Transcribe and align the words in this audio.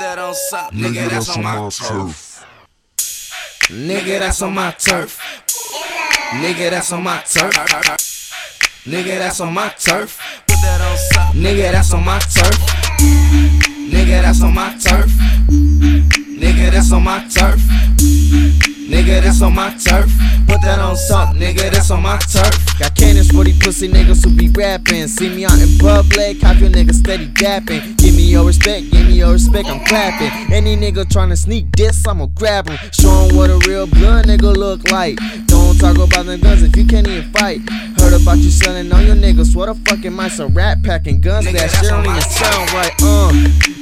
that 0.00 0.18
on 0.18 0.34
something. 0.34 0.78
Nigga, 0.78 1.10
that's 1.10 1.36
on 1.36 1.42
my 1.42 1.68
turf. 1.68 2.44
Nigga, 3.68 4.18
that's 4.18 4.42
on 4.42 4.54
my 4.54 4.70
turf. 4.72 5.20
Nigga, 6.40 6.70
that's 6.70 6.92
on 6.92 7.02
my 7.02 7.20
turf. 7.20 7.60
Nigga, 8.84 9.18
that's 9.18 9.40
on 9.40 9.52
my 9.52 9.68
turf. 9.68 10.18
Put 10.46 10.56
that 10.62 10.80
on 10.80 10.96
something. 10.96 11.42
Nigga, 11.42 11.72
that's 11.72 11.92
on 11.92 12.04
my 12.04 12.18
turf. 12.18 12.56
Nigga, 13.92 14.22
that's 14.22 14.42
on 14.42 14.54
my 14.54 14.78
turf. 14.78 15.10
Nigga, 16.40 16.70
that's 16.72 16.92
on 16.92 17.04
my 17.04 17.28
turf. 17.28 17.60
Nigga, 18.90 19.22
that's 19.22 19.40
on 19.40 19.54
my 19.54 19.70
turf. 19.76 20.10
Put 20.48 20.62
that 20.62 20.80
on 20.80 20.96
something, 20.96 21.40
nigga, 21.40 21.70
that's 21.70 21.92
on 21.92 22.02
my 22.02 22.18
turf. 22.18 22.50
Got 22.76 22.96
cannons 22.96 23.30
for 23.30 23.44
these 23.44 23.56
pussy 23.56 23.86
niggas 23.88 24.24
who 24.24 24.34
be 24.34 24.48
rapping. 24.48 25.06
See 25.06 25.28
me 25.28 25.44
out 25.44 25.60
in 25.62 25.78
public, 25.78 26.40
cop 26.40 26.58
your 26.58 26.70
nigga 26.70 26.92
steady 26.92 27.28
dapping. 27.28 27.96
Give 27.96 28.09
me 28.09 28.09
your 28.30 28.46
respect, 28.46 28.90
give 28.90 29.06
me 29.06 29.14
your 29.14 29.32
respect, 29.32 29.68
I'm 29.68 29.84
clapping. 29.84 30.54
Any 30.54 30.76
nigga 30.76 31.04
tryna 31.04 31.36
sneak 31.36 31.72
this, 31.72 32.06
I'ma 32.06 32.26
grab 32.26 32.68
him. 32.68 32.78
Show 32.92 33.26
him 33.26 33.36
what 33.36 33.50
a 33.50 33.58
real 33.68 33.86
blood 33.86 34.26
nigga 34.26 34.56
look 34.56 34.90
like. 34.90 35.18
Don't 35.46 35.78
talk 35.78 35.96
about 35.96 36.26
the 36.26 36.38
guns 36.38 36.62
if 36.62 36.76
you 36.76 36.86
can't 36.86 37.08
even 37.08 37.30
fight. 37.32 37.60
Heard 37.98 38.20
about 38.20 38.38
you 38.38 38.50
selling 38.50 38.92
on 38.92 39.06
your 39.06 39.16
niggas, 39.16 39.54
what 39.54 39.68
a 39.68 39.74
fucking 39.74 40.12
mice, 40.12 40.38
a 40.38 40.46
rat 40.46 40.82
packing 40.82 41.20
guns 41.20 41.46
Nigga, 41.46 41.58
that 41.58 41.70
shit 41.70 41.90
don't 41.90 42.06
even 42.06 42.20
sound 42.22 42.72
right. 42.72 42.92
Uh, 43.02 43.32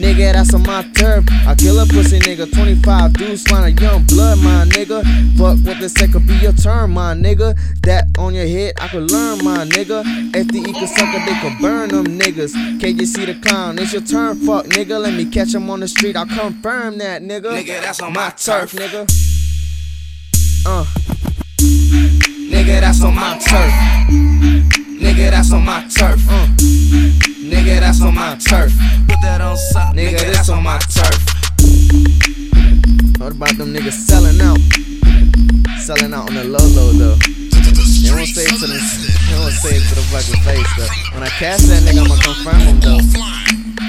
nigga, 0.00 0.32
that's 0.32 0.54
on 0.54 0.62
my 0.62 0.82
turf. 0.94 1.24
I 1.46 1.54
kill 1.54 1.78
a 1.78 1.86
pussy 1.86 2.18
nigga, 2.18 2.50
25 2.52 3.12
dudes, 3.12 3.50
line 3.50 3.72
a 3.72 3.80
young 3.80 4.04
blood, 4.04 4.38
my 4.38 4.64
nigga. 4.66 5.02
Fuck 5.40 5.56
what 5.64 5.80
the 5.80 5.88
say 5.88 6.06
could 6.06 6.26
be 6.26 6.34
your 6.34 6.52
turn, 6.52 6.90
my 6.90 7.14
nigga. 7.14 7.56
That 7.84 8.04
on 8.18 8.34
your 8.34 8.46
head, 8.46 8.74
I 8.78 8.88
could 8.88 9.10
learn, 9.10 9.42
my 9.42 9.64
nigga. 9.64 10.04
FTE 10.32 10.78
could 10.78 10.88
suck 10.90 11.14
it, 11.14 11.24
they 11.24 11.40
could 11.40 11.58
burn 11.62 11.88
them 11.88 12.18
niggas. 12.18 12.52
Can't 12.78 13.00
you 13.00 13.06
see 13.06 13.24
the 13.24 13.32
clown? 13.40 13.78
It's 13.78 13.94
your 13.94 14.02
turn, 14.02 14.36
fuck 14.44 14.66
nigga. 14.66 15.00
Let 15.00 15.14
me 15.14 15.24
catch 15.24 15.54
him 15.54 15.70
on 15.70 15.80
the 15.80 15.88
street, 15.88 16.14
I'll 16.14 16.26
confirm 16.26 16.98
that, 16.98 17.22
nigga. 17.22 17.56
Nigga, 17.56 17.80
that's 17.80 18.02
on 18.02 18.12
my 18.12 18.28
turf. 18.36 18.72
nigga. 18.72 19.08
Uh, 20.66 20.84
Nigga, 22.52 22.80
that's 22.80 23.02
on 23.02 23.14
my 23.14 23.38
turf. 23.38 23.72
Nigga, 25.00 25.30
that's 25.30 25.52
on 25.54 25.64
my 25.64 25.80
turf. 25.88 26.20
uh. 26.28 26.48
Nigga, 27.40 27.80
that's 27.80 28.02
on 28.02 28.14
my 28.14 28.36
turf. 28.36 28.74
Put 29.08 29.22
that 29.22 29.40
on 29.40 29.56
something. 29.56 30.04
Nigga, 30.04 30.18
Nigga, 30.18 30.32
that's 30.34 30.50
on 30.50 30.62
my 30.62 30.78
turf. 30.80 31.16
What 33.18 33.32
about 33.32 33.56
them 33.56 33.72
niggas 33.72 33.92
selling 33.92 34.38
out? 34.42 34.89
Selling 35.80 36.14
out 36.14 36.28
on 36.28 36.34
the 36.34 36.44
low 36.44 36.66
low 36.74 36.92
though. 36.92 37.16
They 37.16 38.12
won't 38.16 38.28
say 38.28 38.44
it 38.44 38.58
to 38.60 38.66
the, 38.66 38.80
they 39.28 39.36
won't 39.38 39.52
say 39.52 39.76
it 39.76 39.88
to 39.88 39.94
the 39.94 40.02
fucking 40.10 40.40
face 40.42 40.70
though. 40.76 41.14
When 41.14 41.22
I 41.22 41.28
catch 41.28 41.60
that 41.62 41.82
nigga, 41.82 42.04
I'ma 42.04 42.16
confirm 42.22 42.60
him 42.60 42.80
though. 42.80 43.00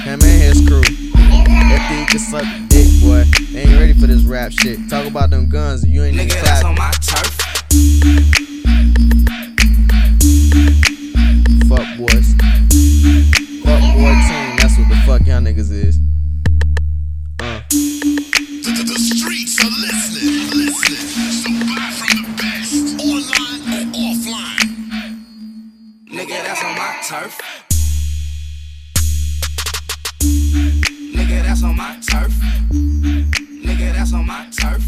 Him 0.04 0.20
and 0.22 0.42
his 0.42 0.66
crew. 0.66 0.82
If 0.84 1.82
they 1.88 2.04
can 2.06 2.18
suck 2.18 2.44
dick, 2.68 2.88
boy. 3.00 3.24
They 3.52 3.62
ain't 3.62 3.78
ready 3.78 3.92
for 3.94 4.06
this 4.06 4.22
rap 4.24 4.52
shit. 4.52 4.88
Talk 4.88 5.06
about 5.06 5.30
them 5.30 5.48
guns, 5.48 5.86
you 5.86 6.02
ain't 6.02 6.14
even 6.14 6.28
Nigga, 6.28 6.42
that's 6.42 6.64
on 6.64 6.74
my 6.74 6.90
turf. 7.00 7.32
Fuck 11.68 11.88
boys. 11.98 12.34
Fuck 13.64 13.82
boy 13.96 14.12
team, 14.28 14.56
that's 14.58 14.78
what 14.78 14.88
the 14.88 15.02
fuck 15.06 15.26
y'all 15.26 15.40
niggas 15.40 15.70
is. 15.70 15.98
Turf. 27.12 27.38
Nigga, 31.12 31.42
that's 31.42 31.62
on 31.62 31.76
my 31.76 32.00
turf. 32.10 32.32
Nigga, 32.72 33.92
that's 33.92 34.14
on 34.14 34.26
my 34.26 34.48
turf. 34.58 34.82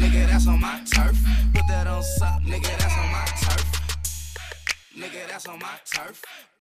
Nigga, 0.00 0.26
that's 0.26 0.46
on 0.46 0.58
my 0.58 0.80
turf. 0.90 1.18
Put 1.52 1.68
that 1.68 1.86
on 1.86 2.02
something. 2.02 2.50
Nigga, 2.50 2.78
that's 2.78 2.96
on 2.96 3.12
my 3.12 3.26
turf. 3.42 3.66
Nigga, 4.96 5.28
that's 5.28 5.46
on 5.46 5.58
my 5.58 5.78
turf. 5.84 6.22